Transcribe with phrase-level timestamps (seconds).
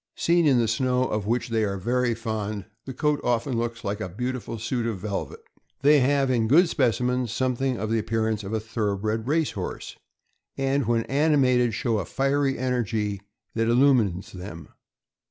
[0.15, 4.01] Seen in the snow, of which they are very fond, the coat often looks like
[4.01, 5.41] a beautiful suit of velvet.
[5.83, 9.51] They have, in good specimens, something of the appear ance of a thorough bred race
[9.51, 9.95] horse,
[10.57, 13.21] and when animated show a fiery energy
[13.53, 14.69] that illumines them.